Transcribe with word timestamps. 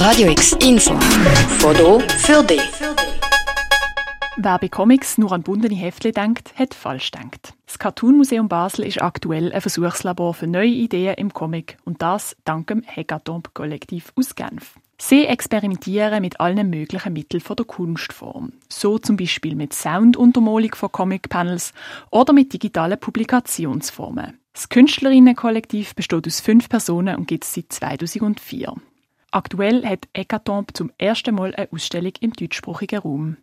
Radio 0.00 0.30
X 0.30 0.56
Info. 0.66 0.98
Foto 1.58 2.00
für 2.00 2.42
dich. 2.42 2.62
Wer 4.38 4.58
bei 4.58 4.68
Comics 4.68 5.18
nur 5.18 5.30
an 5.32 5.42
bundene 5.42 5.74
Heftchen 5.74 6.12
denkt, 6.12 6.58
hat 6.58 6.72
falsch 6.72 7.10
denkt. 7.10 7.52
Das 7.66 7.78
Cartoon 7.78 8.16
Museum 8.16 8.48
Basel 8.48 8.86
ist 8.86 9.02
aktuell 9.02 9.52
ein 9.52 9.60
Versuchslabor 9.60 10.32
für 10.32 10.46
neue 10.46 10.70
Ideen 10.70 11.16
im 11.16 11.34
Comic 11.34 11.76
und 11.84 12.00
das 12.00 12.34
dank 12.46 12.68
dem 12.68 12.82
Hackathon 12.82 13.42
Kollektiv 13.52 14.10
aus 14.16 14.34
Genf. 14.34 14.76
Sie 14.96 15.26
experimentieren 15.26 16.22
mit 16.22 16.40
allen 16.40 16.70
möglichen 16.70 17.12
Mitteln 17.12 17.42
der 17.46 17.66
Kunstform. 17.66 18.54
So 18.70 18.98
zum 18.98 19.18
Beispiel 19.18 19.54
mit 19.54 19.74
Sounduntermalung 19.74 20.74
von 20.76 20.90
Comic-Panels 20.90 21.74
oder 22.10 22.32
mit 22.32 22.54
digitalen 22.54 22.98
Publikationsformen. 22.98 24.38
Das 24.54 24.70
Künstlerinnenkollektiv 24.70 25.94
besteht 25.94 26.26
aus 26.26 26.40
fünf 26.40 26.70
Personen 26.70 27.16
und 27.16 27.28
gibt 27.28 27.44
es 27.44 27.52
seit 27.52 27.70
2004. 27.70 28.76
Aktuell 29.32 29.86
hat 29.86 30.08
Ekatomb 30.12 30.76
zum 30.76 30.90
ersten 30.98 31.36
Mal 31.36 31.54
eine 31.54 31.68
Ausstellung 31.70 32.12
im 32.20 32.32
deutschsprachigen 32.32 32.98
Raum. 32.98 33.36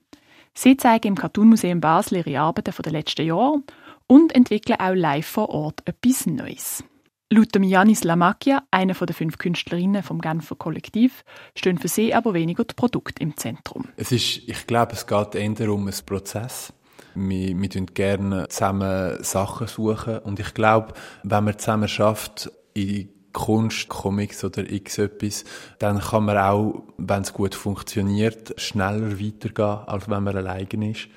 Sie 0.53 0.75
zeigen 0.75 1.09
im 1.09 1.15
Cartoon 1.15 1.47
Museum 1.47 1.79
Basel 1.79 2.17
ihre 2.17 2.41
Arbeiten 2.41 2.73
von 2.73 2.83
den 2.83 2.93
letzten 2.93 3.25
Jahren 3.25 3.63
und 4.05 4.35
entwickeln 4.35 4.79
auch 4.79 4.93
live 4.93 5.25
vor 5.25 5.49
Ort 5.49 5.83
etwas 5.85 6.25
Neues. 6.25 6.83
Laut 7.29 7.55
Janis 7.55 8.03
Lamacchia, 8.03 8.63
einer 8.71 8.93
der 8.93 9.15
fünf 9.15 9.37
Künstlerinnen 9.37 10.03
vom 10.03 10.19
Genfer 10.19 10.55
Kollektiv, 10.55 11.23
stehen 11.55 11.77
für 11.77 11.89
sie 11.89 12.13
aber 12.13 12.33
weniger 12.33 12.65
die 12.65 12.73
Produkte 12.73 13.21
im 13.21 13.37
Zentrum. 13.37 13.85
Es 13.97 14.11
ist, 14.11 14.47
ich 14.47 14.67
glaube, 14.67 14.93
es 14.93 15.07
geht 15.07 15.35
eher 15.35 15.71
um 15.71 15.87
einen 15.87 16.05
Prozess. 16.05 16.73
Wir, 17.15 17.59
wir 17.59 17.85
gerne 17.85 18.47
zusammen 18.49 19.23
Sachen 19.23 19.67
suchen 19.67 20.19
und 20.19 20.39
ich 20.39 20.53
glaube, 20.53 20.93
wenn 21.23 21.43
man 21.45 21.57
zusammen 21.57 21.87
schafft, 21.87 22.51
in 22.73 23.09
Kunst, 23.33 23.87
Comics 23.89 24.43
oder 24.43 24.69
x 24.69 24.97
etwas, 24.97 25.45
dann 25.79 25.99
kann 25.99 26.25
man 26.25 26.37
auch, 26.37 26.83
wenn 26.97 27.21
es 27.21 27.33
gut 27.33 27.55
funktioniert, 27.55 28.59
schneller 28.59 29.19
weitergehen, 29.19 29.87
als 29.87 30.09
wenn 30.09 30.23
man 30.23 30.37
alleine 30.37 30.91
ist. 30.91 31.07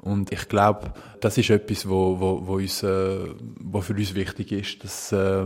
Und 0.00 0.32
ich 0.32 0.48
glaube, 0.48 0.92
das 1.20 1.38
ist 1.38 1.50
etwas, 1.50 1.88
wo, 1.88 2.20
wo, 2.20 2.46
wo, 2.46 2.54
uns, 2.54 2.82
äh, 2.82 3.18
wo 3.60 3.80
für 3.80 3.94
uns 3.94 4.14
wichtig 4.14 4.52
ist, 4.52 4.84
dass 4.84 5.10
äh, 5.12 5.44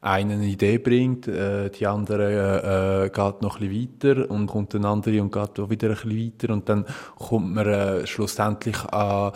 einer 0.00 0.34
eine 0.34 0.46
Idee 0.46 0.78
bringt, 0.78 1.26
äh, 1.26 1.70
die 1.70 1.86
andere 1.86 3.04
äh, 3.04 3.10
geht 3.10 3.42
noch 3.42 3.60
ein 3.60 3.68
bisschen 3.68 4.00
weiter 4.14 4.30
und 4.30 4.46
kommt 4.46 4.74
eine 4.74 4.88
andere 4.88 5.20
und 5.20 5.32
geht 5.32 5.58
auch 5.58 5.70
wieder 5.70 5.88
ein 5.88 5.94
bisschen 5.94 6.32
weiter 6.32 6.52
und 6.52 6.68
dann 6.68 6.86
kommt 7.16 7.52
man 7.52 7.66
äh, 7.66 8.06
schlussendlich 8.06 8.80
an 8.84 9.32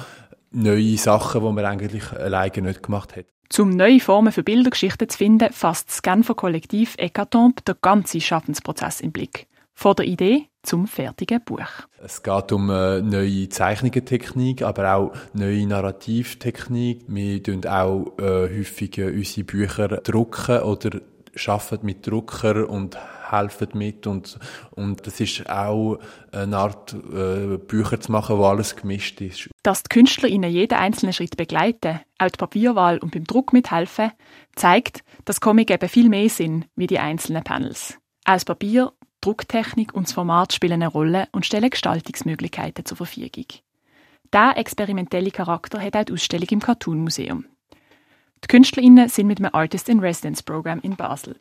neue 0.52 0.96
Sachen, 0.96 1.42
die 1.42 1.52
man 1.52 1.64
eigentlich 1.64 2.12
alleine 2.12 2.62
nicht 2.62 2.82
gemacht 2.82 3.16
hat. 3.16 3.26
Um 3.56 3.70
neue 3.70 4.00
Formen 4.00 4.32
für 4.32 4.42
Bildergeschichten 4.42 5.08
zu 5.08 5.18
finden, 5.18 5.52
fasst 5.52 5.88
das 5.88 6.02
Genfer 6.02 6.34
Kollektiv 6.34 6.94
Ekatombe 6.98 7.62
den 7.62 7.76
ganzen 7.80 8.20
Schaffensprozess 8.20 9.00
im 9.00 9.10
Blick. 9.10 9.46
Von 9.74 9.94
der 9.96 10.06
Idee 10.06 10.48
zum 10.62 10.86
fertigen 10.86 11.40
Buch. 11.44 11.86
Es 12.02 12.22
geht 12.22 12.52
um 12.52 12.68
äh, 12.68 13.00
neue 13.00 13.48
Zeichnungentechnik, 13.48 14.62
aber 14.62 14.94
auch 14.94 15.12
neue 15.32 15.66
Narrativtechnik. 15.66 17.04
Wir 17.06 17.42
tun 17.42 17.64
auch 17.66 18.12
äh, 18.18 18.58
häufig 18.58 18.98
äh, 18.98 19.10
unsere 19.10 19.44
Bücher 19.44 19.88
drucken 19.88 20.60
oder 20.62 21.00
arbeiten 21.46 21.86
mit 21.86 22.06
Drucker 22.06 22.68
und 22.68 22.98
helfen 23.30 23.68
mit 23.74 24.06
und, 24.06 24.38
und 24.72 25.06
das 25.06 25.20
ist 25.20 25.48
auch 25.48 25.98
eine 26.32 26.56
Art 26.56 26.94
äh, 26.94 27.58
Bücher 27.58 28.00
zu 28.00 28.12
machen, 28.12 28.38
wo 28.38 28.44
alles 28.44 28.76
gemischt 28.76 29.20
ist. 29.20 29.48
Dass 29.62 29.82
die 29.82 29.88
Künstler 29.88 30.28
ihnen 30.28 30.50
jeden 30.50 30.78
einzelnen 30.78 31.12
Schritt 31.12 31.36
begleiten, 31.36 32.00
auch 32.18 32.30
die 32.30 32.38
Papierwahl 32.38 32.98
und 32.98 33.12
beim 33.12 33.24
Druck 33.24 33.52
mithelfen, 33.52 34.12
zeigt, 34.54 35.02
dass 35.24 35.40
Comic 35.40 35.70
eben 35.70 35.88
viel 35.88 36.08
mehr 36.08 36.28
sind 36.28 36.66
wie 36.76 36.86
die 36.86 36.98
einzelnen 36.98 37.44
Panels. 37.44 37.98
Aus 38.24 38.44
Papier, 38.44 38.92
Drucktechnik 39.20 39.94
und 39.94 40.06
das 40.06 40.12
Format 40.12 40.52
spielen 40.52 40.74
eine 40.74 40.88
Rolle 40.88 41.28
und 41.32 41.44
stellen 41.44 41.70
Gestaltungsmöglichkeiten 41.70 42.84
zur 42.84 42.96
Verfügung. 42.96 43.46
Dieser 44.32 44.56
experimentelle 44.56 45.30
Charakter 45.30 45.80
hat 45.80 45.96
auch 45.96 46.04
die 46.04 46.12
Ausstellung 46.12 46.48
im 46.50 46.60
Cartoon 46.60 47.00
Museum. 47.00 47.46
Die 48.44 48.48
KünstlerInnen 48.48 49.08
sind 49.08 49.26
mit 49.26 49.38
einem 49.38 49.50
Artist 49.52 49.88
in 49.88 50.00
Residence 50.00 50.42
Programm 50.42 50.80
in 50.80 50.96
Basel. 50.96 51.36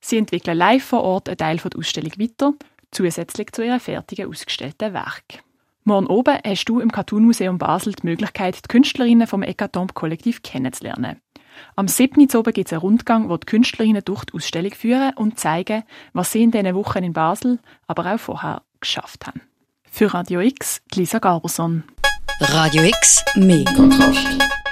Sie 0.00 0.16
entwickeln 0.16 0.56
live 0.56 0.84
vor 0.84 1.02
Ort 1.02 1.28
einen 1.28 1.38
Teil 1.38 1.58
der 1.58 1.78
Ausstellung 1.78 2.12
weiter, 2.18 2.54
zusätzlich 2.90 3.52
zu 3.52 3.62
ihren 3.62 3.80
fertigen 3.80 4.28
ausgestellten 4.28 4.94
Werk. 4.94 5.42
Morgen 5.84 6.06
oben 6.06 6.38
hast 6.44 6.64
du 6.66 6.80
im 6.80 6.92
Cartoon 6.92 7.24
Museum 7.24 7.58
Basel 7.58 7.94
die 7.94 8.06
Möglichkeit, 8.06 8.56
die 8.56 8.68
Künstlerinnen 8.68 9.26
vom 9.26 9.42
Ekatomb 9.42 9.94
Kollektiv 9.94 10.42
kennenzulernen. 10.42 11.20
Am 11.76 11.88
7. 11.88 12.28
Uhr 12.34 12.42
gibt 12.44 12.68
es 12.68 12.72
einen 12.72 12.80
Rundgang, 12.80 13.28
wo 13.28 13.36
die 13.36 13.46
Künstlerinnen 13.46 14.02
durch 14.04 14.24
die 14.24 14.34
Ausstellung 14.34 14.72
führen 14.72 15.14
und 15.16 15.38
zeigen, 15.38 15.84
was 16.12 16.32
sie 16.32 16.42
in 16.42 16.50
diesen 16.50 16.74
Wochen 16.74 17.02
in 17.02 17.12
Basel, 17.12 17.58
aber 17.86 18.14
auch 18.14 18.20
vorher 18.20 18.62
geschafft 18.80 19.26
haben. 19.26 19.42
Für 19.90 20.14
Radio 20.14 20.40
X, 20.40 20.82
Lisa 20.94 21.18
Garberson. 21.18 21.84
Radio 22.40 22.84
X, 22.84 23.24
mehr 23.34 23.64
Kontrast. 23.64 24.69